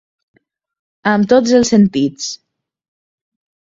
Amb 1.13 1.29
tots 1.35 1.55
els 1.61 1.73
sentits. 1.77 2.35